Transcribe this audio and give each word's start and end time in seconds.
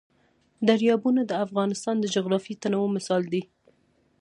دریابونه 0.67 1.21
د 1.25 1.31
افغانستان 1.45 1.95
د 1.99 2.05
جغرافیوي 2.15 2.55
تنوع 2.63 2.87
مثال 2.97 3.23
دی. 3.33 3.41